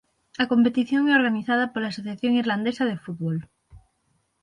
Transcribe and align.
A 0.43 0.45
competición 0.51 1.03
é 1.05 1.13
organizada 1.19 1.71
pola 1.73 1.91
Asociación 1.93 2.31
Irlandesa 2.41 2.83
de 2.87 2.99
Fútbol. 3.03 3.37